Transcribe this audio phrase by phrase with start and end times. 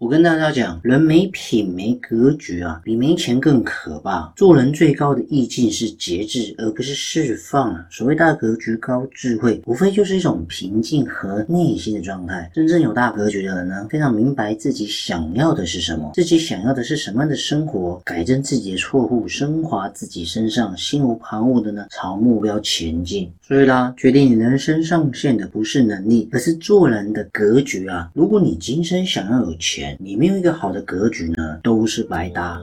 [0.00, 4.32] 我跟大家讲，人没品没格局啊，比没钱更可怕。
[4.34, 7.86] 做人最高的意境是节制，而不是释放啊。
[7.90, 12.50] 所谓大格局、高智慧，无非就是一种平静和内心的状态。
[12.54, 23.30] 真正有大格局的人呢，非常明白自己想要的是什么，自己想要的是什么样的生活，改正自己的错误，升华自己身上，心无旁骛的呢，朝目标前进。
[23.42, 28.10] 所以啦，决定你人生上限的不是能力，而是做人的格局啊。
[28.14, 32.60] 如果你今生想要有钱，你没有一个好的格局呢，都是白搭。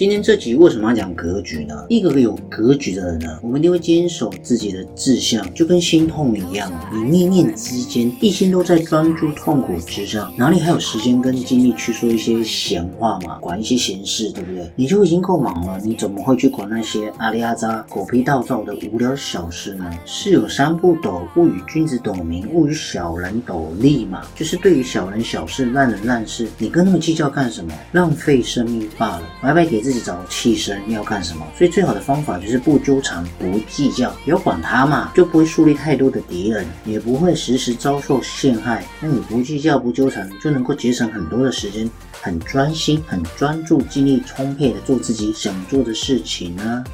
[0.00, 1.74] 今天这集为什么要讲格局呢？
[1.90, 13.36] 一个个有格局的人呢，我们一定会坚守自己的志向，就跟心痛一样，你念念之间，一心都在专注痛苦之上，哪里还有时间跟精力去说一些闲话嘛？
[13.40, 14.70] 管一些闲事，对不对？
[14.74, 19.84] 你就已经够忙了，你怎么会去管那些阿里阿扎、狗屁倒灶的无聊小事呢？
[20.06, 24.22] 事有三不斗，勿与君子斗名，勿与小人斗利嘛。
[24.34, 27.70] 就是对于小人小事、烂人烂事，你跟他们计较干什么？
[27.92, 29.89] 浪费生命罢了，白白给自。
[29.90, 31.44] 自己找气生要干什么？
[31.58, 38.84] 所以最好的方法就是不纠缠、不计较，不要管他嘛，就不会树立太多的敌人，也不会时时遭受陷害。
[39.00, 41.90] 那你不计较、不纠缠，就能够节省很多的时间，
[42.22, 46.84] 很专心、很专注、精力充沛的做自己想做的事情呢。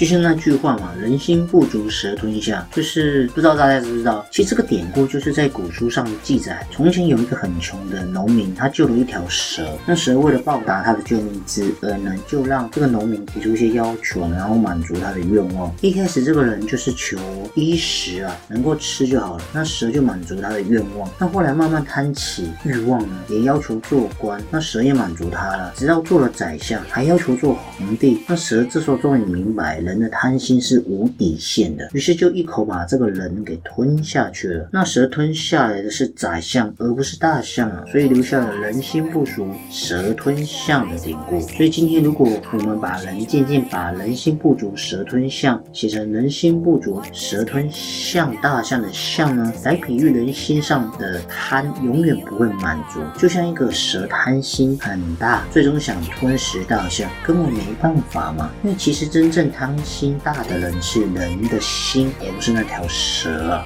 [0.00, 4.24] 就像那句话嘛，人心不足蛇吞象，就是不知道大家知不知道？
[4.30, 9.76] 其实这个典故就是在古书上记载，从前有一个很穷的农民，他救了一条蛇。
[9.84, 15.70] 那蛇为了报答他的救命之恩呢，就让这个农民提出一些要求，然后满足他的愿望。
[15.82, 17.18] 一开始这个人就是求
[17.54, 19.44] 衣食啊，能够吃就好了。
[19.52, 21.10] 那蛇就满足他的愿望。
[21.18, 24.42] 那后来慢慢贪起欲望呢，也要求做官。
[24.50, 28.22] 那蛇也满足他了，直到做了宰相，还要求做皇帝。
[28.26, 29.89] 那蛇这时候终于明白了。
[29.90, 34.68] 人的贪心是无底线的，于是就一口把这个人给吞下去了。
[34.72, 41.40] 那蛇吞下来的是宰相，而不是大象啊，所以留下了“人心不足蛇吞象”的典故。
[41.40, 58.52] 所以今天如果我们把人渐渐把“人心不足蛇吞象”写成“人心不足蛇吞象大象”的象呢，来比喻人心上的贪永远不会满足，就像一个蛇贪心很大，最终想吞食大象，根本没办法嘛。
[58.62, 59.76] 因为其实真正贪。
[59.84, 63.62] 心大的人是人的心，而不是那条蛇。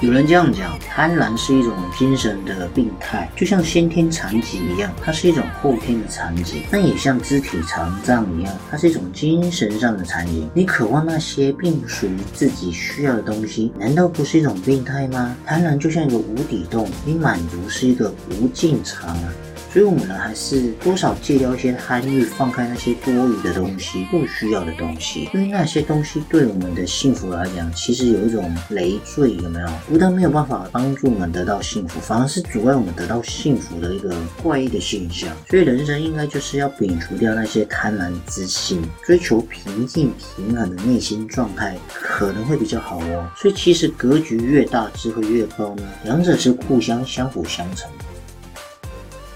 [0.00, 10.48] 有人这样讲，贪婪是一种精神的病态，就像先天残疾一样，它是一种后天的残疾；那也像肢体残障一样，它是一种精神上的残疾。
[10.54, 15.36] 你渴望那些并不属于自己需要的东西，难道不是一种病态吗？
[15.46, 19.32] 贪婪就像一个无底洞，你满足是一个无尽长啊。
[19.72, 25.30] 所以，我们呢，还是多少戒掉一些贪欲，放开那些多余的东西，不需要的东西。
[25.32, 29.68] 因为那些东西对我们的幸福来讲，其实有一种累赘，有没有？
[29.88, 35.30] 不但没有办法帮助我们得到幸福，反而是阻碍我们得到幸福的一个怪异的现象。
[35.48, 43.26] 所以，人生应该就是要摒除掉那些贪婪之心，追求平静平衡的内心状态，可能会比较好哦。
[43.38, 47.90] 所以，其实格局越大，智慧越高呢，两者是互相相辅相成。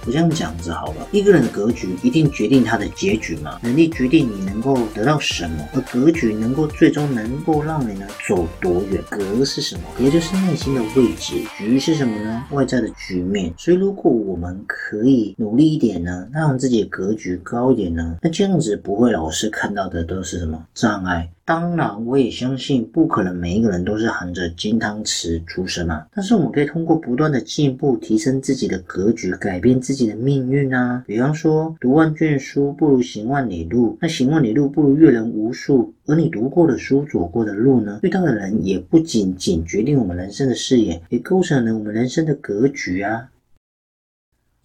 [0.06, 3.58] 我这样讲子好了，一个人的格局一定决定他的结局嘛。
[3.60, 9.02] 能力决定你能够得到什么，而格局能够最终能够让你呢走多远。
[9.10, 9.82] 格是什么？
[9.98, 11.34] 格就是内心的位置。
[11.58, 12.44] 局是什么呢？
[12.52, 13.52] 外在的局面。
[13.58, 21.28] 所以如果我们可以努力一点呢，让自己的格局高一点呢，那这样子不会老是看到的都是什么障碍。
[21.46, 26.04] 当然，我也相信不可能每一个人都是含着金汤匙出生啊。
[26.12, 31.04] 但是我们可以通过不断的进步，提升自己的格局，改变自己的命运啊。
[31.06, 35.94] 比方说，读万卷书不如行万里路，那行万里路不如阅人无数。
[36.06, 43.28] 而你读过的书，走过的路呢，遇到的人也不仅仅决定我们人生的视野，也构成了我们人生的格局啊。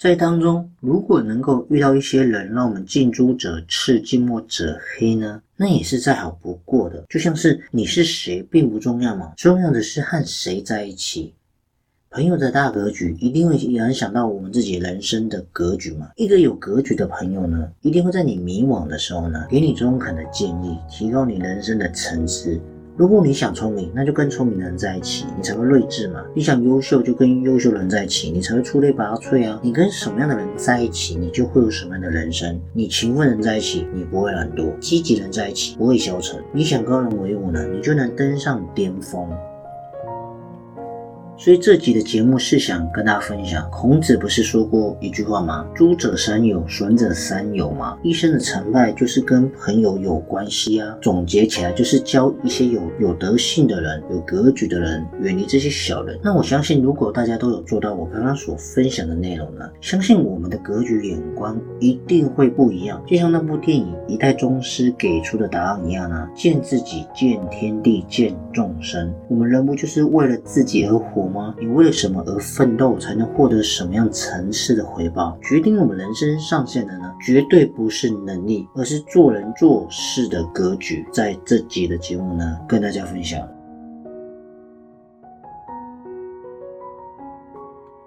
[0.02, 5.40] 在当中，如果能够遇到一些人，让我们近朱者赤，近墨者黑呢？
[5.56, 11.36] 那也是再好不过的，就像是你是谁并不重要嘛，重要的是和谁在一起。
[12.10, 16.10] 朋友的大格局一定会影响到我们自己人生的格局嘛？
[16.16, 22.60] 一个有格局的朋友呢，一定会在你迷惘的时候呢，给你中肯的建议，提高你人生的层次。
[22.98, 26.24] 如果你想聪明，那就跟聪明的人在一起，你才会睿智嘛。
[26.36, 29.60] 你想优秀，就跟优秀的人在一起，你才会出类拔萃啊。
[29.64, 32.60] 你跟什么样的人在一起，你就会有什么样的人生。
[32.74, 36.40] 你勤奋人在一起，你不会懒惰；积极人在一起，不会消沉。
[36.54, 39.28] 你想高人为伍呢，你就能登上巅峰。
[41.44, 45.68] 所以这集的节目是想跟大家分享，孔子不是说过一句话吗？
[45.74, 47.98] 诸者三友，损者三友嘛。
[48.04, 50.96] 一生的成败就是跟朋友有关系啊。
[51.02, 56.16] 总结起来就是交一些有有德性的人，有格局的人，远离这些小人。
[56.22, 63.04] 那我相信，如果大家都有做到我刚刚所分享的内容呢，相信我们的格局眼光一定会不一样。
[63.08, 69.12] 就像那部电影《一代宗师》给出的答案一样啊，见自己，见天地，见众生。
[69.28, 71.31] 我们人不就是为了自己而活？
[71.60, 75.38] 你为了什么而奋斗，才能获得什么样层次的回报？
[75.42, 77.14] 决定我们人生上限的呢？
[77.26, 81.06] 绝对不是能力，而是做人做事的格局。
[81.12, 83.40] 在这集的节目呢，跟大家分享。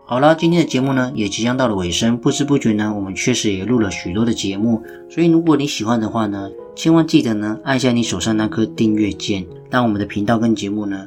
[0.07, 4.83] 好了，今天的节目呢也即将到了尾声，不知不觉呢，我们确实也录了许多的节目。
[5.09, 11.07] 所以如果你喜欢的话呢，千万记得呢按下你手上那颗订阅键，让我们的频道跟节目呢。